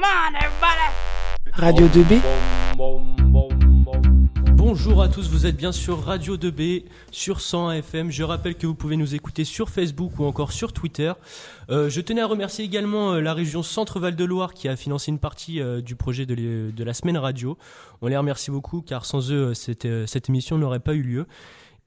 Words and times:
Come 0.00 0.08
on, 0.08 0.34
everybody! 0.34 0.88
Radio 1.52 1.86
2B. 1.88 2.22
Bonjour 4.54 5.02
à 5.02 5.08
tous, 5.10 5.28
vous 5.28 5.44
êtes 5.44 5.56
bien 5.58 5.72
sur 5.72 6.02
Radio 6.02 6.38
2B, 6.38 6.84
sur 7.10 7.42
100 7.42 7.72
FM. 7.72 8.10
Je 8.10 8.22
rappelle 8.22 8.54
que 8.54 8.66
vous 8.66 8.74
pouvez 8.74 8.96
nous 8.96 9.14
écouter 9.14 9.44
sur 9.44 9.68
Facebook 9.68 10.18
ou 10.18 10.24
encore 10.24 10.52
sur 10.52 10.72
Twitter. 10.72 11.12
Euh, 11.68 11.90
je 11.90 12.00
tenais 12.00 12.22
à 12.22 12.26
remercier 12.26 12.64
également 12.64 13.12
euh, 13.12 13.20
la 13.20 13.34
région 13.34 13.62
Centre-Val 13.62 14.16
de 14.16 14.24
Loire 14.24 14.54
qui 14.54 14.68
a 14.68 14.76
financé 14.76 15.10
une 15.10 15.18
partie 15.18 15.60
euh, 15.60 15.82
du 15.82 15.96
projet 15.96 16.24
de, 16.24 16.32
les- 16.34 16.72
de 16.72 16.84
la 16.84 16.94
semaine 16.94 17.18
radio. 17.18 17.58
On 18.00 18.06
les 18.06 18.16
remercie 18.16 18.50
beaucoup 18.50 18.80
car 18.80 19.04
sans 19.04 19.30
eux, 19.30 19.52
cette, 19.52 19.86
cette 20.06 20.30
émission 20.30 20.56
n'aurait 20.56 20.80
pas 20.80 20.94
eu 20.94 21.02
lieu. 21.02 21.26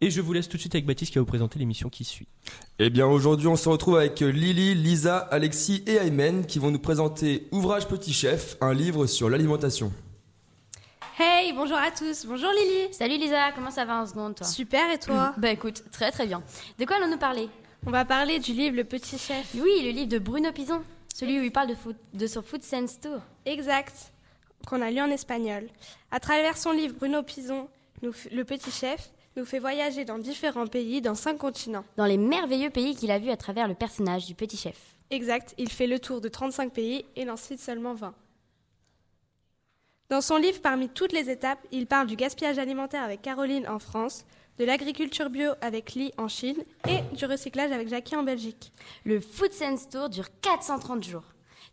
Et 0.03 0.11
je 0.11 0.19
vous 0.19 0.33
laisse 0.33 0.49
tout 0.49 0.57
de 0.57 0.59
suite 0.59 0.75
avec 0.75 0.85
Baptiste 0.85 1.13
qui 1.13 1.17
va 1.17 1.21
vous 1.21 1.29
présenter 1.29 1.59
l'émission 1.59 1.87
qui 1.87 2.03
suit. 2.03 2.27
Eh 2.77 2.89
bien 2.89 3.07
aujourd'hui 3.07 3.47
on 3.47 3.55
se 3.55 3.69
retrouve 3.69 3.95
avec 3.95 4.19
Lily, 4.19 4.75
Lisa, 4.75 5.17
Alexis 5.17 5.81
et 5.87 5.95
Aymen 5.95 6.45
qui 6.45 6.59
vont 6.59 6.71
nous 6.71 6.79
présenter 6.79 7.47
Ouvrage 7.53 7.87
Petit 7.87 8.11
Chef, 8.11 8.57
un 8.59 8.73
livre 8.73 9.05
sur 9.05 9.29
l'alimentation. 9.29 9.93
Hey, 11.17 11.53
bonjour 11.53 11.77
à 11.77 11.89
tous. 11.89 12.25
Bonjour 12.25 12.49
Lily. 12.51 12.93
Salut 12.93 13.17
Lisa, 13.17 13.53
comment 13.55 13.71
ça 13.71 13.85
va 13.85 14.01
en 14.01 14.05
seconde 14.05 14.35
toi? 14.35 14.45
Super 14.45 14.91
et 14.91 14.99
toi? 14.99 15.33
Bah 15.37 15.51
écoute, 15.51 15.85
très 15.93 16.11
très 16.11 16.27
bien. 16.27 16.43
De 16.77 16.83
quoi 16.83 16.97
allons-nous 16.97 17.17
parler? 17.17 17.47
On 17.85 17.91
va 17.91 18.03
parler 18.03 18.39
du 18.39 18.51
livre 18.51 18.75
Le 18.75 18.83
Petit 18.83 19.17
Chef. 19.17 19.55
Oui, 19.55 19.71
le 19.85 19.91
livre 19.91 20.09
de 20.09 20.19
Bruno 20.19 20.51
Pison, 20.51 20.81
celui 21.15 21.39
où 21.39 21.43
il 21.43 21.51
parle 21.53 21.69
de, 21.69 21.75
food- 21.75 21.95
de 22.13 22.27
son 22.27 22.41
Food 22.41 22.63
Sense 22.63 22.99
Tour. 22.99 23.21
Exact. 23.45 24.11
Qu'on 24.67 24.81
a 24.81 24.91
lu 24.91 24.99
en 24.99 25.09
espagnol. 25.11 25.69
À 26.11 26.19
travers 26.19 26.57
son 26.57 26.73
livre, 26.73 26.93
Bruno 26.97 27.23
Pison, 27.23 27.69
nous 28.01 28.11
Le 28.33 28.43
Petit 28.43 28.71
Chef, 28.71 29.09
nous 29.35 29.45
fait 29.45 29.59
voyager 29.59 30.05
dans 30.05 30.17
différents 30.17 30.67
pays, 30.67 31.01
dans 31.01 31.15
cinq 31.15 31.37
continents. 31.37 31.85
Dans 31.97 32.05
les 32.05 32.17
merveilleux 32.17 32.69
pays 32.69 32.95
qu'il 32.95 33.11
a 33.11 33.19
vus 33.19 33.31
à 33.31 33.37
travers 33.37 33.67
le 33.67 33.73
personnage 33.73 34.25
du 34.25 34.35
petit 34.35 34.57
chef. 34.57 34.95
Exact. 35.09 35.53
Il 35.57 35.69
fait 35.69 35.87
le 35.87 35.99
tour 35.99 36.21
de 36.21 36.27
35 36.27 36.71
pays 36.73 37.05
et 37.15 37.25
n'en 37.25 37.37
cite 37.37 37.59
seulement 37.59 37.93
20. 37.93 38.13
Dans 40.09 40.21
son 40.21 40.37
livre, 40.37 40.61
parmi 40.61 40.89
toutes 40.89 41.11
les 41.11 41.29
étapes, 41.29 41.59
il 41.71 41.87
parle 41.87 42.07
du 42.07 42.15
gaspillage 42.15 42.59
alimentaire 42.59 43.03
avec 43.03 43.21
Caroline 43.21 43.67
en 43.67 43.79
France, 43.79 44.25
de 44.59 44.65
l'agriculture 44.65 45.29
bio 45.29 45.51
avec 45.61 45.93
Lee 45.93 46.11
en 46.17 46.27
Chine 46.27 46.63
et 46.87 47.01
du 47.15 47.25
recyclage 47.25 47.71
avec 47.71 47.87
Jackie 47.87 48.15
en 48.15 48.23
Belgique. 48.23 48.71
Le 49.05 49.19
Food 49.19 49.51
Sense 49.53 49.89
Tour 49.89 50.09
dure 50.09 50.27
430 50.41 51.03
jours, 51.03 51.23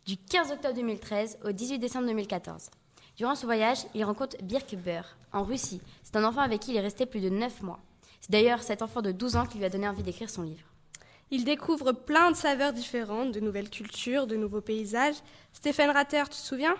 du 0.05 0.17
15 0.17 0.53
octobre 0.53 0.73
2013 0.73 1.39
au 1.45 1.51
18 1.51 1.77
décembre 1.77 2.07
2014. 2.07 2.71
Durant 3.21 3.35
ce 3.35 3.45
voyage, 3.45 3.77
il 3.93 4.03
rencontre 4.03 4.35
Birk 4.41 4.73
Beur, 4.73 5.05
en 5.31 5.43
Russie. 5.43 5.79
C'est 6.01 6.15
un 6.15 6.23
enfant 6.23 6.41
avec 6.41 6.61
qui 6.61 6.71
il 6.71 6.77
est 6.77 6.81
resté 6.81 7.05
plus 7.05 7.19
de 7.19 7.29
9 7.29 7.61
mois. 7.61 7.77
C'est 8.19 8.31
d'ailleurs 8.31 8.63
cet 8.63 8.81
enfant 8.81 9.03
de 9.03 9.11
12 9.11 9.35
ans 9.35 9.45
qui 9.45 9.59
lui 9.59 9.65
a 9.65 9.69
donné 9.69 9.87
envie 9.87 10.01
d'écrire 10.01 10.27
son 10.27 10.41
livre. 10.41 10.65
Il 11.29 11.43
découvre 11.43 11.91
plein 11.91 12.31
de 12.31 12.35
saveurs 12.35 12.73
différentes, 12.73 13.31
de 13.31 13.39
nouvelles 13.39 13.69
cultures, 13.69 14.25
de 14.25 14.35
nouveaux 14.35 14.61
paysages. 14.61 15.17
Stéphane 15.53 15.91
Ratter, 15.91 16.23
tu 16.23 16.29
te 16.31 16.35
souviens? 16.35 16.73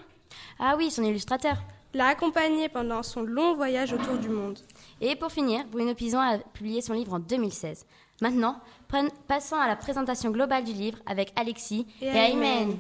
Ah 0.58 0.74
oui, 0.78 0.90
son 0.90 1.04
illustrateur. 1.04 1.58
L'a 1.94 2.08
accompagné 2.08 2.70
pendant 2.70 3.04
son 3.04 3.22
long 3.22 3.54
voyage 3.54 3.94
autour 3.94 4.18
du 4.18 4.30
monde. 4.30 4.58
Et 5.00 5.16
pour 5.16 5.32
finir, 5.32 5.64
Bruno 5.68 5.94
Pison 5.94 6.20
a 6.20 6.40
publié 6.40 6.82
son 6.82 6.94
livre 6.94 7.14
en 7.14 7.20
2016. 7.20 7.86
Maintenant, 8.20 8.60
passons 9.28 9.58
à 9.58 9.68
la 9.68 9.76
présentation 9.76 10.32
globale 10.32 10.64
du 10.64 10.74
livre 10.74 10.98
avec 11.06 11.34
Alexis 11.36 11.86
Et 12.02 12.08
et. 12.08 12.18
Aymen. 12.18 12.80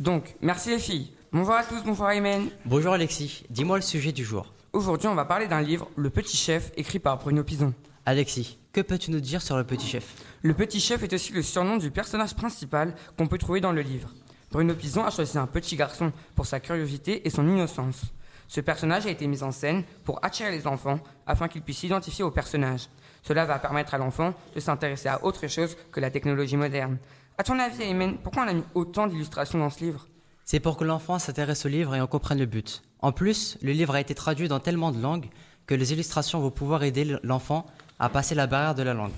Donc, 0.00 0.34
merci 0.40 0.70
les 0.70 0.78
filles. 0.78 1.10
Bonjour 1.32 1.54
à 1.54 1.64
tous, 1.64 1.82
bonjour 1.84 2.08
Aymen. 2.08 2.50
Bonjour 2.64 2.92
Alexis, 2.92 3.44
dis-moi 3.50 3.76
le 3.76 3.82
sujet 3.82 4.12
du 4.12 4.24
jour. 4.24 4.54
Aujourd'hui, 4.72 5.08
on 5.08 5.14
va 5.16 5.24
parler 5.24 5.48
d'un 5.48 5.60
livre, 5.60 5.88
Le 5.96 6.08
Petit 6.08 6.36
Chef, 6.36 6.70
écrit 6.76 7.00
par 7.00 7.18
Bruno 7.18 7.42
Pison. 7.42 7.74
Alexis, 8.04 8.58
que 8.72 8.80
peux-tu 8.80 9.10
nous 9.10 9.18
dire 9.20 9.42
sur 9.42 9.56
le 9.56 9.64
petit 9.64 9.88
chef? 9.88 10.14
Le 10.42 10.54
Petit 10.54 10.78
Chef 10.78 11.02
est 11.02 11.12
aussi 11.12 11.32
le 11.32 11.42
surnom 11.42 11.78
du 11.78 11.90
personnage 11.90 12.36
principal 12.36 12.94
qu'on 13.18 13.26
peut 13.26 13.38
trouver 13.38 13.60
dans 13.60 13.72
le 13.72 13.80
livre. 13.80 14.14
Bruno 14.52 14.74
Pison 14.74 15.04
a 15.04 15.10
choisi 15.10 15.36
un 15.36 15.48
petit 15.48 15.74
garçon 15.74 16.12
pour 16.36 16.46
sa 16.46 16.60
curiosité 16.60 17.26
et 17.26 17.30
son 17.30 17.46
innocence. 17.48 18.02
Ce 18.46 18.60
personnage 18.60 19.06
a 19.06 19.10
été 19.10 19.26
mis 19.26 19.42
en 19.42 19.50
scène 19.50 19.82
pour 20.04 20.24
attirer 20.24 20.52
les 20.52 20.68
enfants 20.68 21.00
afin 21.26 21.48
qu'ils 21.48 21.62
puissent 21.62 21.78
s'identifier 21.78 22.22
au 22.22 22.30
personnage. 22.30 22.88
Cela 23.22 23.44
va 23.44 23.58
permettre 23.58 23.94
à 23.94 23.98
l'enfant 23.98 24.32
de 24.54 24.60
s'intéresser 24.60 25.08
à 25.08 25.24
autre 25.24 25.48
chose 25.48 25.76
que 25.90 25.98
la 25.98 26.10
technologie 26.10 26.56
moderne. 26.56 26.98
À 27.36 27.42
ton 27.42 27.58
avis, 27.58 27.82
Aymen, 27.82 28.18
pourquoi 28.22 28.44
on 28.44 28.48
a 28.48 28.54
mis 28.54 28.64
autant 28.74 29.08
d'illustrations 29.08 29.58
dans 29.58 29.70
ce 29.70 29.80
livre? 29.80 30.06
C'est 30.48 30.60
pour 30.60 30.76
que 30.76 30.84
l'enfant 30.84 31.18
s'intéresse 31.18 31.66
au 31.66 31.68
livre 31.68 31.96
et 31.96 32.00
en 32.00 32.06
comprenne 32.06 32.38
le 32.38 32.46
but. 32.46 32.82
En 33.00 33.10
plus, 33.10 33.58
le 33.62 33.72
livre 33.72 33.96
a 33.96 34.00
été 34.00 34.14
traduit 34.14 34.46
dans 34.46 34.60
tellement 34.60 34.92
de 34.92 35.02
langues 35.02 35.26
que 35.66 35.74
les 35.74 35.92
illustrations 35.92 36.38
vont 36.38 36.52
pouvoir 36.52 36.84
aider 36.84 37.16
l'enfant 37.24 37.66
à 37.98 38.08
passer 38.08 38.36
la 38.36 38.46
barrière 38.46 38.76
de 38.76 38.84
la 38.84 38.94
langue. 38.94 39.10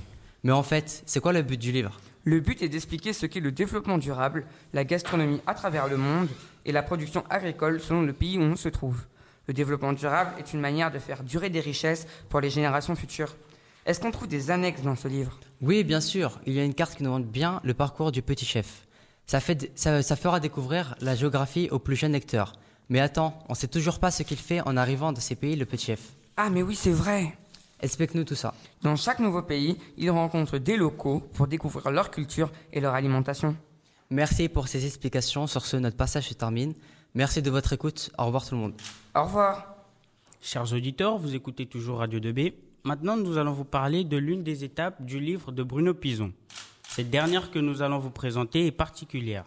Mais 0.43 0.53
en 0.53 0.63
fait, 0.63 1.03
c'est 1.05 1.21
quoi 1.21 1.35
le 1.35 1.43
but 1.43 1.61
du 1.61 1.71
livre? 1.71 2.01
Le 2.25 2.41
but 2.41 2.63
est 2.63 2.71
d'expliquer 2.71 3.13
ce 3.13 3.27
qu'est 3.27 3.41
le 3.41 3.53
développement 3.53 3.99
durable, 3.99 4.47
la 4.73 4.85
gastronomie 4.85 5.43
à 5.47 5.53
travers 5.53 5.87
le 5.87 5.99
monde 5.99 6.29
et 6.65 6.73
la 6.73 6.83
production 6.83 7.23
agricole 7.29 7.79
selon 7.79 8.01
le 8.01 8.15
pays 8.15 8.39
où 8.39 8.43
on 8.43 8.57
se 8.57 8.71
trouve. 8.71 9.05
Le 9.49 9.53
développement 9.53 9.93
durable 9.93 10.31
est 10.39 10.55
une 10.55 10.61
manière 10.61 10.91
de 10.91 10.99
faire 10.99 11.23
durer 11.23 11.51
des 11.51 11.61
richesses 11.61 12.07
pour 12.31 12.41
les 12.41 12.49
générations 12.49 12.97
futures. 12.97 13.37
Est-ce 13.85 14.01
qu'on 14.01 14.13
trouve 14.13 14.29
des 14.29 14.51
annexes 14.51 14.81
dans 14.81 14.97
ce 14.97 15.09
livre? 15.09 15.39
Oui, 15.61 15.85
bien 15.85 16.01
sûr, 16.01 16.41
il 16.47 16.55
y 16.55 16.61
a 16.61 16.65
une 16.65 16.73
carte 16.73 16.97
qui 16.97 17.03
nous 17.03 17.11
montre 17.11 17.27
bien 17.27 17.61
le 17.65 17.75
parcours 17.75 18.13
du 18.13 18.23
petit 18.23 18.47
chef. 18.47 18.88
Ça, 19.29 19.41
fait, 19.41 19.71
ça, 19.75 20.03
ça 20.03 20.17
fera 20.17 20.41
découvrir 20.41 20.95
la 21.03 21.15
géographie 21.15 21.69
aux 21.71 21.79
plus 21.79 21.97
jeunes 21.97 22.13
lecteurs. 22.13 22.55
Mais 22.89 22.99
attends, 22.99 23.39
on 23.51 23.55
sait 23.55 23.69
toujours 23.69 23.99
pas 23.99 24.11
ce 24.11 24.23
qu'il 24.23 24.39
fait 24.39 24.63
en 24.63 24.75
arrivant 24.79 25.13
dans 25.13 25.21
ces 25.21 25.35
pays, 25.37 25.55
le 25.55 25.67
petit 25.67 25.85
chef. 25.85 26.01
Ah 26.39 26.49
mais 26.49 26.63
oui, 26.63 26.75
c'est 26.75 26.91
vrai 26.91 27.37
Explique-nous 27.81 28.25
tout 28.25 28.35
ça. 28.35 28.55
Dans 28.83 28.97
chaque 28.97 29.19
nouveau 29.19 29.43
pays, 29.43 29.77
il 29.99 30.11
rencontre 30.11 30.57
des 30.57 30.79
locaux 30.79 31.21
pour 31.35 31.47
découvrir 31.47 31.91
leur 31.91 32.11
culture 32.11 32.51
et 32.73 32.81
leur 32.81 32.95
alimentation. 32.95 33.55
Merci 34.09 34.49
pour 34.49 34.67
ces 34.67 34.87
explications. 34.87 35.47
Sur 35.47 35.67
ce, 35.67 35.77
notre 35.77 35.99
passage 35.99 36.31
se 36.31 36.35
termine. 36.35 36.73
Merci 37.15 37.43
de 37.43 37.51
votre 37.51 37.75
écoute. 37.75 38.11
Au 38.17 38.25
revoir 38.25 38.47
tout 38.47 38.55
le 38.55 38.63
monde. 38.63 38.73
Au 39.15 39.25
revoir 39.25 39.75
Chers 40.41 40.73
auditeurs, 40.73 41.19
vous 41.19 41.35
écoutez 41.35 41.67
toujours 41.67 41.99
Radio 41.99 42.19
2B. 42.19 42.55
Maintenant, 42.85 43.19
nous 43.19 43.37
allons 43.37 43.53
vous 43.53 43.65
parler 43.67 44.05
de 44.05 44.17
l'une 44.17 44.43
des 44.43 44.65
étapes 44.65 45.05
du 45.05 45.21
livre 45.21 45.53
de 45.53 45.63
Bruno 45.63 45.93
Pison. 45.93 46.33
Cette 46.99 47.11
dernière 47.11 47.53
que 47.53 47.61
nous 47.61 47.81
allons 47.81 48.01
vous 48.01 48.11
présenter 48.11 48.67
est 48.67 48.73
particulière. 48.73 49.45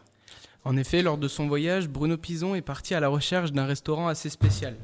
En 0.63 0.77
effet, 0.77 1.01
lors 1.01 1.17
de 1.17 1.27
son 1.27 1.49
voyage, 1.49 1.89
Bruno 1.89 2.15
Pison 2.15 2.55
est 2.55 2.61
parti 2.61 2.93
à 2.93 3.01
la 3.01 3.09
recherche 3.09 3.51
d'un 3.51 3.65
restaurant 3.65 4.07
assez 4.07 4.29
spécial. 4.29 4.77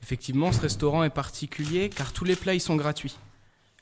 Effectivement, 0.00 0.52
ce 0.52 0.60
restaurant 0.60 1.02
est 1.02 1.10
particulier 1.10 1.90
car 1.90 2.12
tous 2.12 2.22
les 2.22 2.36
plats 2.36 2.54
y 2.54 2.60
sont 2.60 2.76
gratuits. 2.76 3.16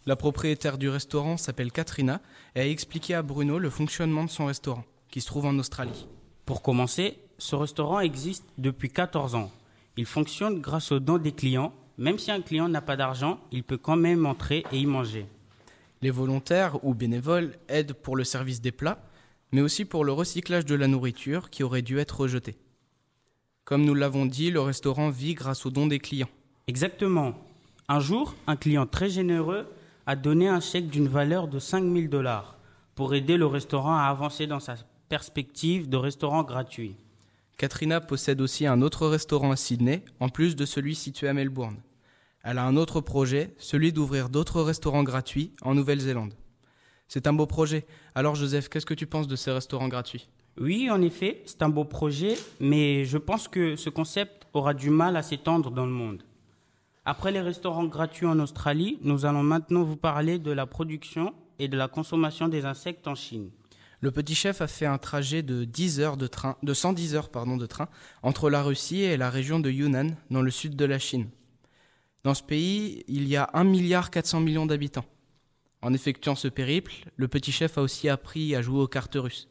La 0.06 0.16
propriétaire 0.16 0.78
du 0.78 0.88
restaurant 0.88 1.37
s'appelle 1.37 1.71
Katrina 1.71 2.22
et 2.54 2.60
a 2.60 2.66
expliqué 2.66 3.12
à 3.12 3.21
Bruno 3.21 3.59
le 3.59 3.69
fonctionnement 3.69 4.25
de 4.25 4.31
son 4.31 4.47
restaurant, 4.47 4.87
qui 5.10 5.21
se 5.21 5.27
trouve 5.27 5.44
en 5.44 5.59
Australie. 5.59 6.06
Pour 6.47 6.62
commencer, 6.62 7.19
ce 7.37 7.54
restaurant 7.54 8.00
existe 8.00 8.47
depuis 8.56 8.88
14 8.88 9.34
ans. 9.34 9.50
Il 9.98 10.06
fonctionne 10.06 10.62
grâce 10.62 10.91
aux 10.91 11.00
dons 11.00 11.19
des 11.19 11.33
clients. 11.33 11.75
Même 11.98 12.19
si 12.19 12.31
un 12.31 12.41
client 12.41 12.71
n'a 12.71 12.81
pas 12.81 12.97
d'argent, 12.97 13.38
il 13.53 13.62
peut 13.62 13.77
quand 13.77 13.97
même 13.97 14.25
entrer 14.25 14.65
et 14.72 14.78
y 14.78 14.87
manger. 14.87 15.27
Les 16.03 16.11
volontaires 16.11 16.84
ou 16.84 16.95
bénévoles 16.95 17.55
aident 17.69 17.95
pour 17.95 18.17
le 18.17 18.25
service 18.25 18.61
des 18.61 18.73
plats, 18.73 19.03
mais 19.53 19.61
aussi 19.61 19.84
pour 19.84 20.05
le 20.05 20.12
recyclage 20.12 20.67
de 20.67 20.75
la 20.75 20.89
nourriture 20.89 21.51
qui 21.51 21.62
aurait 21.62 21.83
dû 21.83 21.99
être 21.99 22.21
rejetée. 22.21 22.57
Comme 23.65 23.84
nous 23.84 23.95
l'avons 23.95 24.27
dit, 24.27 24.51
le 24.51 24.61
restaurant 24.61 25.11
vit 25.11 25.34
grâce 25.34 25.67
aux 25.67 25.71
dons 25.71 25.87
des 25.87 25.99
clients. 25.99 26.29
Exactement. 26.69 27.34
Un 27.89 28.01
jour, 28.01 28.34
un 28.47 28.57
client 28.57 28.87
très 28.87 29.11
généreux 29.11 29.67
a 30.07 30.17
donné 30.17 30.49
un 30.49 30.61
chèque 30.61 30.89
d'une 30.89 31.09
valeur 31.09 31.49
de 31.49 31.59
5000 31.59 32.09
dollars 32.09 32.57
pour 32.95 33.15
aider 33.15 33.37
le 33.37 33.47
restaurant 33.47 33.97
à 33.97 34.05
avancer 34.05 34.47
dans 34.47 34.61
sa 34.61 34.77
perspective 35.09 35.89
de 35.89 35.97
restaurant 35.97 36.43
gratuit. 36.43 36.97
Katrina 37.57 38.01
possède 38.01 38.41
aussi 38.41 38.67
un 38.67 38.83
autre 38.83 39.07
restaurant 39.07 39.51
à 39.51 39.57
Sydney, 39.57 40.05
en 40.21 40.28
plus 40.28 40.57
de 40.57 40.67
celui 40.67 40.95
situé 40.95 41.28
à 41.28 41.33
Melbourne. 41.33 41.77
Elle 42.49 42.59
a 42.59 42.65
un 42.65 42.77
autre 42.77 43.01
projet, 43.01 43.53
celui 43.59 43.93
d'ouvrir 43.93 44.29
d'autres 44.29 44.62
restaurants 44.62 45.03
gratuits 45.03 45.51
en 45.62 45.75
Nouvelle-Zélande. 45.75 46.33
C'est 47.09 47.27
un 47.27 47.33
beau 47.33 47.47
projet. 47.47 47.87
Alors 48.15 48.37
Joseph, 48.37 48.69
qu'est-ce 48.69 48.87
que 48.87 48.95
tu 48.95 49.09
penses 49.09 49.27
de 49.27 49.34
ces 49.34 49.51
restaurants 49.51 49.89
gratuits? 49.89 50.29
Oui, 50.57 50.89
en 50.89 51.03
effet, 51.03 51.43
c'est 51.47 51.62
un 51.62 51.69
beau 51.69 51.84
projet, 51.84 52.37
mais 52.61 53.05
je 53.05 53.19
pense 53.19 53.48
que 53.48 53.75
ce 53.75 53.91
concept 53.91 54.47
aura 54.53 54.75
du 54.75 54.91
mal 54.91 55.16
à 55.16 55.25
s'étendre 55.25 55.72
dans 55.72 55.87
le 55.87 55.91
monde. 55.91 56.22
Après 57.04 57.33
les 57.33 57.41
restaurants 57.41 57.87
gratuits 57.87 58.27
en 58.27 58.39
Australie, 58.39 59.01
nous 59.03 59.27
allons 59.27 59.42
maintenant 59.42 59.83
vous 59.83 59.97
parler 59.97 60.39
de 60.39 60.53
la 60.53 60.66
production 60.66 61.34
et 61.59 61.66
de 61.66 61.77
la 61.77 61.89
consommation 61.89 62.47
des 62.47 62.65
insectes 62.65 63.09
en 63.09 63.16
Chine. 63.16 63.51
Le 64.01 64.13
petit 64.13 64.37
chef 64.37 64.60
a 64.60 64.69
fait 64.69 64.87
un 64.87 64.99
trajet 64.99 65.42
de 65.42 65.65
10 65.65 65.99
heures 65.99 66.16
de 66.16 66.28
train, 66.28 66.57
de 66.63 66.75
110 66.75 67.16
heures 67.16 67.28
pardon, 67.28 67.57
de 67.57 67.66
train 67.66 67.89
entre 68.22 68.51
la 68.51 68.63
Russie 68.63 69.03
et 69.03 69.16
la 69.16 69.31
région 69.31 69.59
de 69.59 69.69
Yunnan, 69.69 70.15
dans 70.31 70.42
le 70.42 70.51
sud 70.53 70.77
de 70.77 70.84
la 70.84 71.01
Chine. 71.01 71.27
Dans 72.27 72.34
ce 72.34 72.43
pays, 72.43 73.05
il 73.07 73.28
y 73.28 73.37
a 73.37 73.49
1 73.53 73.63
milliard 73.63 74.11
400 74.11 74.41
millions 74.41 74.67
d'habitants. 74.67 75.05
En 75.81 75.95
effectuant 75.95 76.34
ce 76.34 76.49
périple, 76.49 76.93
le 77.15 77.28
petit 77.28 77.53
chef 77.53 77.78
a 77.78 77.83
aussi 77.83 78.09
appris 78.09 78.57
à 78.57 78.63
jouer 78.63 78.81
aux 78.81 78.89
cartes 78.89 79.15
russes. 79.15 79.49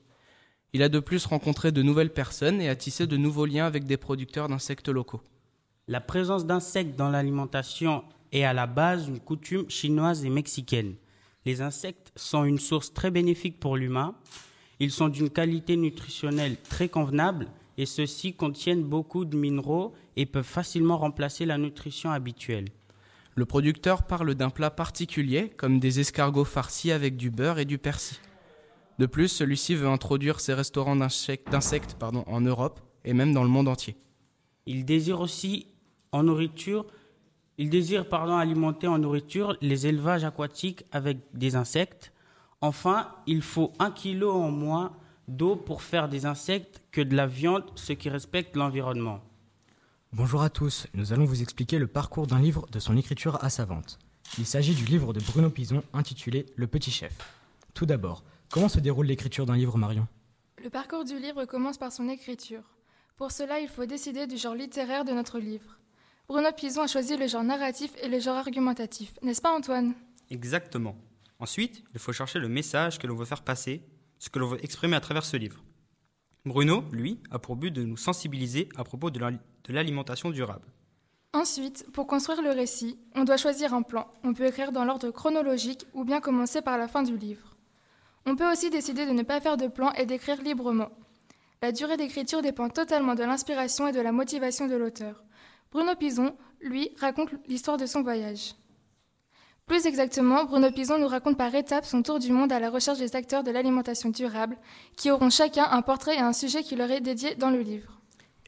Il 0.73 0.83
a 0.83 0.89
de 0.89 0.99
plus 0.99 1.25
rencontré 1.25 1.71
de 1.71 1.81
nouvelles 1.81 2.11
personnes 2.11 2.59
et 2.59 2.67
a 2.67 2.75
tissé 2.75 3.07
de 3.07 3.15
nouveaux 3.15 3.45
liens 3.45 3.65
avec 3.65 3.85
des 3.85 3.95
producteurs 3.95 4.49
d'insectes 4.49 4.89
locaux. 4.89 5.21
La 5.87 6.01
présence 6.01 6.45
d'insectes 6.45 6.97
dans 6.97 7.07
l'alimentation 7.07 8.03
est 8.33 8.43
à 8.43 8.51
la 8.51 8.67
base 8.67 9.07
une 9.07 9.21
coutume 9.21 9.69
chinoise 9.69 10.25
et 10.25 10.29
mexicaine. 10.29 10.95
Les 11.45 11.61
insectes 11.61 12.11
sont 12.17 12.43
une 12.43 12.59
source 12.59 12.93
très 12.93 13.09
bénéfique 13.09 13.57
pour 13.57 13.77
l'humain. 13.77 14.15
Ils 14.81 14.91
sont 14.91 15.07
d'une 15.07 15.29
qualité 15.29 15.77
nutritionnelle 15.77 16.57
très 16.69 16.89
convenable 16.89 17.47
et 17.77 17.85
ceux-ci 17.85 18.33
contiennent 18.33 18.83
beaucoup 18.83 19.25
de 19.25 19.37
minéraux 19.37 19.93
et 20.15 20.25
peuvent 20.25 20.43
facilement 20.43 20.97
remplacer 20.97 21.45
la 21.45 21.57
nutrition 21.57 22.11
habituelle. 22.11 22.69
Le 23.35 23.45
producteur 23.45 24.03
parle 24.03 24.33
d'un 24.33 24.49
plat 24.49 24.69
particulier, 24.69 25.49
comme 25.49 25.79
des 25.79 25.99
escargots 25.99 26.45
farcis 26.45 26.91
avec 26.91 27.17
du 27.17 27.31
beurre 27.31 27.59
et 27.59 27.65
du 27.65 27.77
persil. 27.77 28.17
De 28.97 29.05
plus, 29.05 29.27
celui-ci 29.27 29.75
veut 29.75 29.89
introduire 29.89 30.39
ses 30.39 30.53
restaurants 30.53 30.95
d'insectes 30.95 31.97
en 32.01 32.41
Europe 32.41 32.79
et 33.03 33.13
même 33.13 33.33
dans 33.33 33.43
le 33.43 33.49
monde 33.49 33.67
entier. 33.67 33.97
Il 34.65 34.85
désire 34.85 35.19
aussi 35.19 35.67
en 36.13 36.23
nourriture, 36.23 36.85
il 37.57 37.69
désire 37.69 38.07
pardon, 38.07 38.37
alimenter 38.37 38.87
en 38.87 38.97
nourriture 38.97 39.57
les 39.61 39.85
élevages 39.85 40.23
aquatiques 40.23 40.85
avec 40.93 41.17
des 41.33 41.57
insectes. 41.57 42.13
Enfin, 42.61 43.09
il 43.27 43.41
faut 43.41 43.73
un 43.79 43.91
kilo 43.91 44.31
en 44.31 44.49
moins 44.49 44.93
d'eau 45.27 45.55
pour 45.55 45.81
faire 45.81 46.09
des 46.09 46.25
insectes 46.25 46.81
que 46.91 47.01
de 47.01 47.15
la 47.15 47.27
viande, 47.27 47.63
ce 47.75 47.93
qui 47.93 48.09
respecte 48.09 48.55
l'environnement. 48.55 49.21
Bonjour 50.13 50.41
à 50.43 50.49
tous, 50.49 50.87
nous 50.93 51.13
allons 51.13 51.25
vous 51.25 51.41
expliquer 51.41 51.77
le 51.77 51.87
parcours 51.87 52.27
d'un 52.27 52.39
livre 52.39 52.67
de 52.71 52.79
son 52.79 52.95
écriture 52.95 53.43
à 53.43 53.49
sa 53.49 53.65
vente. 53.65 53.99
Il 54.37 54.45
s'agit 54.45 54.73
du 54.73 54.85
livre 54.85 55.13
de 55.13 55.19
Bruno 55.19 55.49
Pison 55.49 55.83
intitulé 55.93 56.45
Le 56.55 56.67
Petit 56.67 56.91
Chef. 56.91 57.17
Tout 57.73 57.85
d'abord, 57.85 58.23
comment 58.49 58.69
se 58.69 58.79
déroule 58.79 59.07
l'écriture 59.07 59.45
d'un 59.45 59.57
livre, 59.57 59.77
Marion? 59.77 60.07
Le 60.63 60.69
parcours 60.69 61.03
du 61.03 61.19
livre 61.19 61.45
commence 61.45 61.77
par 61.77 61.91
son 61.91 62.07
écriture. 62.07 62.63
Pour 63.17 63.31
cela, 63.31 63.59
il 63.59 63.67
faut 63.67 63.85
décider 63.85 64.27
du 64.27 64.37
genre 64.37 64.55
littéraire 64.55 65.05
de 65.05 65.11
notre 65.11 65.39
livre. 65.39 65.79
Bruno 66.27 66.49
Pison 66.51 66.81
a 66.83 66.87
choisi 66.87 67.17
le 67.17 67.27
genre 67.27 67.43
narratif 67.43 67.91
et 68.01 68.07
le 68.07 68.19
genre 68.19 68.37
argumentatif, 68.37 69.13
n'est-ce 69.21 69.41
pas 69.41 69.55
Antoine? 69.55 69.93
Exactement. 70.29 70.95
Ensuite, 71.39 71.83
il 71.93 71.99
faut 71.99 72.13
chercher 72.13 72.39
le 72.39 72.47
message 72.47 72.97
que 72.97 73.05
l'on 73.05 73.15
veut 73.15 73.25
faire 73.25 73.43
passer, 73.43 73.83
ce 74.19 74.29
que 74.29 74.39
l'on 74.39 74.47
veut 74.47 74.63
exprimer 74.63 74.95
à 74.95 75.01
travers 75.01 75.25
ce 75.25 75.37
livre. 75.37 75.63
Bruno, 76.45 76.83
lui, 76.91 77.19
a 77.31 77.39
pour 77.39 77.55
but 77.55 77.71
de 77.71 77.83
nous 77.83 77.97
sensibiliser 77.97 78.69
à 78.75 78.83
propos 78.83 79.09
de 79.09 79.19
l'alimentation 79.69 80.29
durable. 80.29 80.67
Ensuite, 81.33 81.85
pour 81.91 82.07
construire 82.07 82.41
le 82.41 82.51
récit, 82.51 82.97
on 83.13 83.25
doit 83.25 83.35
choisir 83.37 83.73
un 83.73 83.81
plan. 83.81 84.07
On 84.23 84.33
peut 84.33 84.45
écrire 84.45 84.71
dans 84.71 84.85
l'ordre 84.85 85.11
chronologique 85.11 85.85
ou 85.93 86.05
bien 86.05 86.21
commencer 86.21 86.61
par 86.61 86.77
la 86.77 86.87
fin 86.87 87.03
du 87.03 87.17
livre. 87.17 87.57
On 88.25 88.35
peut 88.35 88.49
aussi 88.51 88.69
décider 88.69 89.05
de 89.05 89.11
ne 89.11 89.23
pas 89.23 89.41
faire 89.41 89.57
de 89.57 89.67
plan 89.67 89.91
et 89.93 90.05
d'écrire 90.05 90.41
librement. 90.41 90.91
La 91.61 91.71
durée 91.71 91.97
d'écriture 91.97 92.41
dépend 92.41 92.69
totalement 92.69 93.15
de 93.15 93.23
l'inspiration 93.23 93.87
et 93.87 93.91
de 93.91 93.99
la 93.99 94.11
motivation 94.11 94.67
de 94.67 94.75
l'auteur. 94.75 95.23
Bruno 95.71 95.95
Pison, 95.95 96.37
lui, 96.61 96.91
raconte 96.99 97.31
l'histoire 97.47 97.77
de 97.77 97.85
son 97.85 98.01
voyage. 98.01 98.55
Plus 99.67 99.87
exactement, 99.87 100.45
Bruno 100.45 100.69
Pison 100.69 100.99
nous 100.99 101.07
raconte 101.07 101.39
par 101.39 101.53
étapes 101.55 101.85
son 101.85 102.03
tour 102.03 102.19
du 102.19 102.31
monde 102.31 102.51
à 102.51 102.59
la 102.59 102.69
recherche 102.69 102.99
des 102.99 103.15
acteurs 103.15 103.43
de 103.43 103.49
l'alimentation 103.49 104.09
durable, 104.09 104.57
qui 104.95 105.09
auront 105.09 105.31
chacun 105.31 105.65
un 105.71 105.81
portrait 105.81 106.17
et 106.17 106.19
un 106.19 106.33
sujet 106.33 106.61
qui 106.61 106.75
leur 106.75 106.91
est 106.91 107.01
dédié 107.01 107.33
dans 107.33 107.49
le 107.49 107.61
livre. 107.61 107.99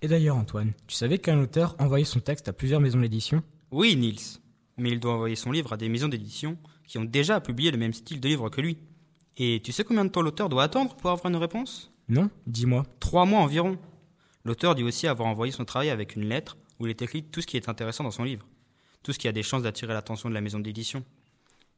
Et 0.04 0.08
d'ailleurs, 0.08 0.38
Antoine, 0.38 0.74
tu 0.86 0.96
savais 0.96 1.18
qu'un 1.18 1.40
auteur 1.40 1.76
envoyait 1.80 2.06
son 2.06 2.20
texte 2.20 2.50
à 2.50 2.54
plusieurs 2.54 2.80
maisons 2.80 3.00
d'édition? 3.00 3.42
Oui, 3.72 3.96
Nils. 3.96 4.40
Mais 4.78 4.92
il 4.92 5.00
doit 5.00 5.14
envoyer 5.14 5.36
son 5.36 5.52
livre 5.52 5.74
à 5.74 5.78
des 5.78 5.90
maisons 5.90 6.08
d'édition 6.08 6.56
qui 6.86 7.00
ont 7.00 7.04
déjà 7.04 7.42
publié 7.42 7.72
le 7.72 7.80
même 7.80 7.94
style 7.94 8.22
de 8.22 8.28
livre 8.28 8.50
que 8.50 8.62
lui. 8.62 8.78
Et 9.38 9.60
tu 9.64 9.72
sais 9.72 9.84
combien 9.84 10.06
de 10.06 10.12
temps 10.12 10.22
l'auteur 10.22 10.50
doit 10.50 10.62
attendre 10.62 10.96
pour 10.98 11.10
avoir 11.10 11.26
une 11.32 11.38
réponse? 11.38 11.92
Non, 12.10 12.30
dis-moi. 12.46 12.86
Trois 13.00 13.26
mois 13.26 13.40
environ. 13.40 13.80
L'auteur 14.46 14.76
dit 14.76 14.84
aussi 14.84 15.08
avoir 15.08 15.28
envoyé 15.28 15.52
son 15.52 15.66
travail 15.66 15.90
avec 15.90 16.16
une 16.16 16.30
lettre 16.30 16.58
où 16.80 16.86
il 16.86 16.92
est 16.92 17.02
écrit 17.02 17.24
tout 17.24 17.42
ce 17.42 17.48
qui 17.48 17.58
est 17.58 17.70
intéressant 17.70 18.04
dans 18.04 18.12
son 18.12 18.24
livre 18.24 18.46
tout 19.08 19.14
ce 19.14 19.20
qui 19.20 19.30
a 19.30 19.32
des 19.32 19.42
chances 19.42 19.64
d'attirer 19.64 19.94
l'attention 19.94 20.28
de 20.28 20.34
la 20.34 20.42
maison 20.42 20.60
d'édition. 20.60 21.02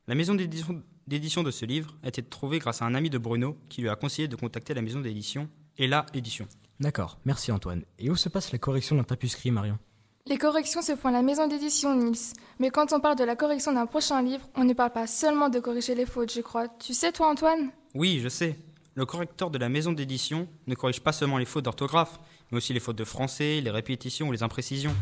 La 0.08 0.16
maison 0.16 0.34
d'édition 0.34 1.44
de 1.44 1.52
ce 1.52 1.64
livre 1.64 1.96
a 2.02 2.08
été 2.08 2.24
trouvée 2.24 2.58
grâce 2.58 2.82
à 2.82 2.86
un 2.86 2.96
ami 2.96 3.12
de 3.12 3.20
Bruno 3.20 3.56
qui 3.70 3.84
lui 3.84 3.90
a 3.90 3.96
conseillé 3.96 4.28
de 4.28 4.36
contacter 4.36 4.74
la 4.74 4.82
maison 4.82 5.00
d'édition 5.00 5.48
et 5.78 5.86
la 5.86 6.08
édition. 6.16 6.48
D'accord, 6.80 7.20
merci 7.26 7.52
Antoine. 7.52 7.84
Et 8.00 8.10
où 8.10 8.16
se 8.16 8.30
passe 8.30 8.52
la 8.52 8.58
correction 8.58 8.96
d'un 8.96 9.04
tapuscrit, 9.04 9.52
Marion? 9.52 9.78
Les 10.26 10.40
corrections 10.40 10.82
se 10.82 10.96
font 10.96 11.10
à 11.10 11.12
la 11.12 11.22
maison 11.22 11.46
d'édition 11.46 11.96
Nils. 11.96 12.34
Mais 12.58 12.72
quand 12.72 12.94
on 12.94 13.00
parle 13.00 13.16
de 13.16 13.26
la 13.26 13.36
correction 13.36 13.74
d'un 13.74 13.86
prochain 13.86 14.24
livre, 14.24 14.50
on 14.56 14.64
ne 14.64 14.74
parle 14.74 14.92
pas 14.92 15.06
seulement 15.06 15.50
de 15.50 15.60
corriger 15.60 15.94
les 15.94 16.08
fautes, 16.08 16.34
je 16.34 16.42
crois. 16.42 16.68
Tu 16.80 16.96
sais, 16.96 17.12
toi, 17.12 17.30
Antoine? 17.30 17.70
Oui, 17.94 18.22
je 18.24 18.30
sais. 18.30 18.58
Le 18.96 19.06
correcteur 19.06 19.52
de 19.52 19.60
la 19.60 19.70
maison 19.70 19.92
d'édition 19.92 20.48
ne 20.66 20.74
corrige 20.74 21.02
pas 21.02 21.12
seulement 21.12 21.38
les 21.38 21.46
fautes 21.46 21.66
d'orthographe, 21.66 22.20
mais 22.50 22.58
aussi 22.58 22.74
les 22.74 22.80
fautes 22.80 22.98
de 22.98 23.04
français, 23.04 23.62
les 23.62 23.70
répétitions 23.70 24.30
ou 24.30 24.32
les 24.32 24.42
imprécisions. 24.42 24.96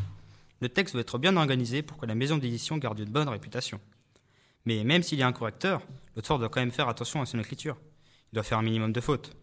Le 0.62 0.70
texte 0.70 0.94
doit 0.94 1.02
être 1.02 1.18
bien 1.18 1.38
organisé 1.38 1.82
pour 1.82 1.98
que 1.98 2.06
la 2.06 2.16
maison 2.16 2.38
d'édition 2.38 2.78
garde 2.78 3.00
une 3.00 3.10
bonne 3.10 3.30
réputation. 3.30 3.80
Mais 4.66 4.84
même 4.84 5.04
s'il 5.04 5.20
y 5.20 5.24
a 5.24 5.28
un 5.28 5.34
correcteur, 5.34 5.82
l'auteur 6.16 6.40
doit 6.40 6.50
quand 6.50 6.60
même 6.60 6.72
faire 6.72 6.90
attention 6.90 7.22
à 7.22 7.26
son 7.26 7.40
écriture. 7.40 7.78
Il 8.32 8.36
doit 8.36 8.44
faire 8.44 8.58
un 8.58 8.64
minimum 8.64 8.92
de 8.92 9.00
fautes. 9.00 9.36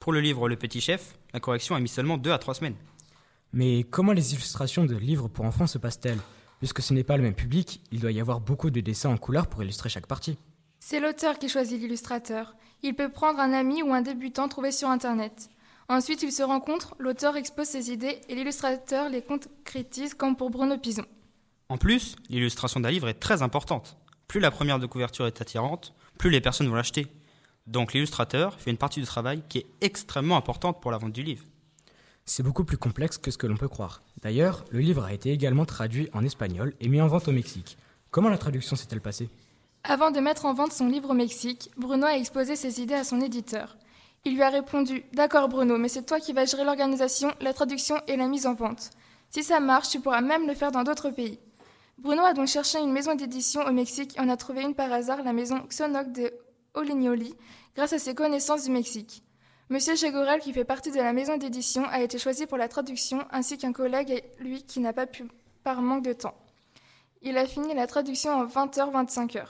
Pour 0.00 0.12
le 0.12 0.20
livre 0.20 0.48
Le 0.48 0.56
Petit 0.56 0.80
Chef, 0.80 1.18
la 1.32 1.40
correction 1.40 1.74
a 1.74 1.80
mis 1.80 1.88
seulement 1.88 2.18
deux 2.18 2.32
à 2.32 2.38
trois 2.38 2.54
semaines. 2.54 2.76
Mais 3.52 3.84
comment 3.84 4.12
les 4.12 4.34
illustrations 4.34 4.84
de 4.84 4.94
livres 4.96 5.28
pour 5.28 5.44
enfants 5.44 5.66
se 5.66 5.78
passent-elles? 5.78 6.20
Puisque 6.58 6.82
ce 6.82 6.92
n'est 6.92 7.04
pas 7.04 7.16
le 7.16 7.22
même 7.22 7.34
public, 7.34 7.80
il 7.92 8.00
doit 8.00 8.12
y 8.12 8.20
avoir 8.20 8.40
beaucoup 8.40 8.70
de 8.70 8.80
dessins 8.80 9.10
en 9.10 9.16
couleur 9.16 9.46
pour 9.46 9.62
illustrer 9.62 9.88
chaque 9.88 10.06
partie. 10.06 10.36
C'est 10.80 11.00
l'auteur 11.00 11.38
qui 11.38 11.48
choisit 11.48 11.80
l'illustrateur. 11.80 12.54
Il 12.82 12.94
peut 12.94 13.10
prendre 13.10 13.40
un 13.40 13.52
ami 13.52 13.82
ou 13.82 13.92
un 13.92 14.02
débutant 14.02 14.48
trouvé 14.48 14.70
sur 14.70 14.88
Internet. 14.88 15.50
Ensuite, 15.90 16.22
ils 16.22 16.32
se 16.32 16.42
rencontrent, 16.42 16.94
l'auteur 16.98 17.36
expose 17.36 17.66
ses 17.66 17.90
idées 17.90 18.20
et 18.28 18.34
l'illustrateur 18.34 19.08
les 19.08 19.22
concrétise 19.22 20.12
comme 20.12 20.36
pour 20.36 20.50
Bruno 20.50 20.76
Pison. 20.76 21.04
En 21.70 21.78
plus, 21.78 22.14
l'illustration 22.28 22.80
d'un 22.80 22.90
livre 22.90 23.08
est 23.08 23.14
très 23.14 23.40
importante. 23.40 23.96
Plus 24.26 24.38
la 24.38 24.50
première 24.50 24.78
de 24.78 24.84
couverture 24.84 25.26
est 25.26 25.40
attirante, 25.40 25.94
plus 26.18 26.28
les 26.28 26.42
personnes 26.42 26.68
vont 26.68 26.74
l'acheter. 26.74 27.06
Donc 27.66 27.94
l'illustrateur 27.94 28.60
fait 28.60 28.70
une 28.70 28.76
partie 28.76 29.00
du 29.00 29.06
travail 29.06 29.42
qui 29.48 29.58
est 29.58 29.66
extrêmement 29.80 30.36
importante 30.36 30.82
pour 30.82 30.90
la 30.90 30.98
vente 30.98 31.12
du 31.12 31.22
livre. 31.22 31.46
C'est 32.26 32.42
beaucoup 32.42 32.64
plus 32.64 32.76
complexe 32.76 33.16
que 33.16 33.30
ce 33.30 33.38
que 33.38 33.46
l'on 33.46 33.56
peut 33.56 33.68
croire. 33.68 34.02
D'ailleurs, 34.20 34.66
le 34.70 34.80
livre 34.80 35.04
a 35.04 35.14
été 35.14 35.32
également 35.32 35.64
traduit 35.64 36.10
en 36.12 36.22
espagnol 36.22 36.74
et 36.80 36.88
mis 36.88 37.00
en 37.00 37.08
vente 37.08 37.28
au 37.28 37.32
Mexique. 37.32 37.78
Comment 38.10 38.28
la 38.28 38.36
traduction 38.36 38.76
s'est-elle 38.76 39.00
passée? 39.00 39.30
Avant 39.84 40.10
de 40.10 40.20
mettre 40.20 40.44
en 40.44 40.52
vente 40.52 40.72
son 40.72 40.88
livre 40.88 41.10
au 41.10 41.14
Mexique, 41.14 41.70
Bruno 41.78 42.04
a 42.04 42.18
exposé 42.18 42.56
ses 42.56 42.82
idées 42.82 42.92
à 42.92 43.04
son 43.04 43.22
éditeur. 43.22 43.78
Il 44.24 44.34
lui 44.34 44.42
a 44.42 44.50
répondu 44.50 45.04
D'accord, 45.12 45.48
Bruno, 45.48 45.78
mais 45.78 45.88
c'est 45.88 46.04
toi 46.04 46.20
qui 46.20 46.32
vas 46.32 46.44
gérer 46.44 46.64
l'organisation, 46.64 47.32
la 47.40 47.52
traduction 47.52 47.96
et 48.06 48.16
la 48.16 48.28
mise 48.28 48.46
en 48.46 48.54
vente. 48.54 48.90
Si 49.30 49.42
ça 49.42 49.60
marche, 49.60 49.90
tu 49.90 50.00
pourras 50.00 50.20
même 50.20 50.46
le 50.46 50.54
faire 50.54 50.72
dans 50.72 50.84
d'autres 50.84 51.10
pays. 51.10 51.38
Bruno 51.98 52.22
a 52.22 52.32
donc 52.32 52.46
cherché 52.46 52.78
une 52.78 52.92
maison 52.92 53.14
d'édition 53.14 53.62
au 53.62 53.72
Mexique 53.72 54.16
et 54.16 54.20
en 54.20 54.28
a 54.28 54.36
trouvé 54.36 54.62
une 54.62 54.74
par 54.74 54.92
hasard, 54.92 55.22
la 55.22 55.32
maison 55.32 55.60
Xonoc 55.68 56.12
de 56.12 56.32
Olignoli, 56.74 57.34
grâce 57.74 57.92
à 57.92 57.98
ses 57.98 58.14
connaissances 58.14 58.64
du 58.64 58.70
Mexique. 58.70 59.22
Monsieur 59.70 59.96
Chegorel, 59.96 60.40
qui 60.40 60.52
fait 60.52 60.64
partie 60.64 60.90
de 60.90 60.96
la 60.96 61.12
maison 61.12 61.36
d'édition, 61.36 61.84
a 61.90 62.00
été 62.00 62.18
choisi 62.18 62.46
pour 62.46 62.56
la 62.56 62.68
traduction, 62.68 63.26
ainsi 63.30 63.58
qu'un 63.58 63.72
collègue, 63.72 64.24
lui, 64.38 64.62
qui 64.62 64.80
n'a 64.80 64.92
pas 64.92 65.06
pu 65.06 65.24
par 65.62 65.82
manque 65.82 66.04
de 66.04 66.12
temps. 66.12 66.34
Il 67.20 67.36
a 67.36 67.46
fini 67.46 67.74
la 67.74 67.86
traduction 67.86 68.32
en 68.32 68.46
20h-25h. 68.46 69.44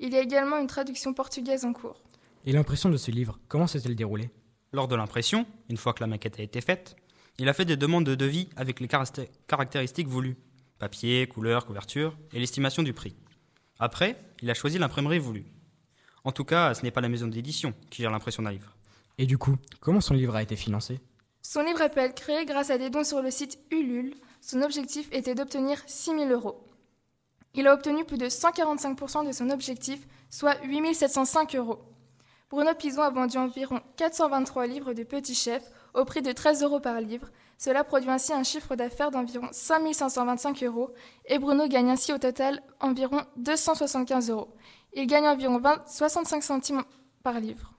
Il 0.00 0.12
y 0.12 0.16
a 0.16 0.20
également 0.20 0.56
une 0.56 0.66
traduction 0.66 1.12
portugaise 1.12 1.64
en 1.64 1.72
cours. 1.72 2.03
Et 2.44 2.52
l'impression 2.52 2.90
de 2.90 2.96
ce 2.96 3.10
livre, 3.10 3.38
comment 3.48 3.66
s'est-elle 3.66 3.96
déroulée? 3.96 4.30
Lors 4.72 4.88
de 4.88 4.96
l'impression, 4.96 5.46
une 5.70 5.76
fois 5.76 5.94
que 5.94 6.00
la 6.00 6.06
maquette 6.06 6.38
a 6.38 6.42
été 6.42 6.60
faite, 6.60 6.96
il 7.38 7.48
a 7.48 7.54
fait 7.54 7.64
des 7.64 7.76
demandes 7.76 8.04
de 8.04 8.14
devis 8.14 8.48
avec 8.56 8.80
les 8.80 8.88
caractéristiques 9.46 10.08
voulues 10.08 10.36
papier, 10.78 11.26
couleur, 11.26 11.64
couverture 11.64 12.16
et 12.32 12.38
l'estimation 12.38 12.82
du 12.82 12.92
prix. 12.92 13.14
Après, 13.78 14.20
il 14.42 14.50
a 14.50 14.54
choisi 14.54 14.78
l'imprimerie 14.78 15.18
voulue. 15.18 15.46
En 16.24 16.32
tout 16.32 16.44
cas, 16.44 16.74
ce 16.74 16.82
n'est 16.82 16.90
pas 16.90 17.00
la 17.00 17.08
maison 17.08 17.26
d'édition 17.26 17.72
qui 17.90 18.02
gère 18.02 18.10
l'impression 18.10 18.42
d'un 18.42 18.50
livre. 18.50 18.76
Et 19.16 19.24
du 19.24 19.38
coup, 19.38 19.56
comment 19.80 20.00
son 20.00 20.14
livre 20.14 20.34
a 20.34 20.42
été 20.42 20.56
financé? 20.56 21.00
Son 21.40 21.62
livre 21.62 21.80
a 21.80 21.88
pu 21.88 22.00
être 22.00 22.14
créé 22.14 22.44
grâce 22.44 22.70
à 22.70 22.76
des 22.76 22.90
dons 22.90 23.04
sur 23.04 23.22
le 23.22 23.30
site 23.30 23.58
Ulule. 23.70 24.14
Son 24.40 24.62
objectif 24.62 25.08
était 25.12 25.34
d'obtenir 25.34 25.82
6 25.86 26.10
000 26.10 26.30
euros. 26.30 26.66
Il 27.54 27.66
a 27.66 27.74
obtenu 27.74 28.04
plus 28.04 28.18
de 28.18 28.26
145% 28.26 29.26
de 29.26 29.32
son 29.32 29.50
objectif, 29.50 30.06
soit 30.28 30.62
8 30.64 30.94
705 30.94 31.54
euros. 31.54 31.93
Bruno 32.50 32.74
Pison 32.74 33.02
a 33.02 33.10
vendu 33.10 33.36
environ 33.38 33.80
423 33.96 34.66
livres 34.66 34.92
de 34.92 35.02
Petit 35.02 35.34
Chef 35.34 35.62
au 35.94 36.04
prix 36.04 36.22
de 36.22 36.32
13 36.32 36.62
euros 36.62 36.80
par 36.80 37.00
livre. 37.00 37.28
Cela 37.58 37.84
produit 37.84 38.10
ainsi 38.10 38.32
un 38.32 38.42
chiffre 38.42 38.76
d'affaires 38.76 39.10
d'environ 39.10 39.48
5 39.50 39.94
525 39.94 40.62
euros 40.64 40.92
et 41.26 41.38
Bruno 41.38 41.66
gagne 41.68 41.90
ainsi 41.90 42.12
au 42.12 42.18
total 42.18 42.60
environ 42.80 43.22
275 43.36 44.30
euros. 44.30 44.54
Il 44.92 45.06
gagne 45.06 45.26
environ 45.26 45.60
65 45.86 46.42
centimes 46.42 46.82
par 47.22 47.40
livre. 47.40 47.72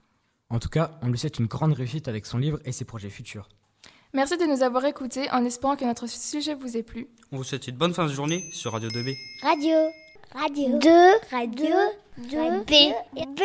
En 0.50 0.58
tout 0.58 0.68
cas, 0.68 0.92
on 1.02 1.08
lui 1.08 1.18
souhaite 1.18 1.38
une 1.38 1.46
grande 1.46 1.72
réussite 1.72 2.08
avec 2.08 2.26
son 2.26 2.38
livre 2.38 2.58
et 2.64 2.72
ses 2.72 2.84
projets 2.84 3.10
futurs. 3.10 3.48
Merci 4.12 4.36
de 4.38 4.44
nous 4.44 4.62
avoir 4.62 4.84
écoutés 4.84 5.30
en 5.30 5.44
espérant 5.44 5.76
que 5.76 5.84
notre 5.84 6.08
sujet 6.08 6.54
vous 6.54 6.76
ait 6.76 6.82
plu. 6.82 7.08
On 7.32 7.36
vous 7.36 7.44
souhaite 7.44 7.68
une 7.68 7.76
bonne 7.76 7.92
fin 7.92 8.06
de 8.06 8.12
journée 8.12 8.48
sur 8.52 8.72
Radio 8.72 8.88
2B. 8.88 9.14
Radio. 9.42 9.76
Radio. 10.34 10.78
2. 10.78 10.90
Radio. 11.30 11.76
2. 12.18 12.64
B. 12.64 12.94
B. 13.14 13.44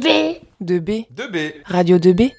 B. 0.00 0.40
2B. 0.62 1.06
2B. 1.12 1.62
Radio 1.66 1.98
2B. 1.98 2.32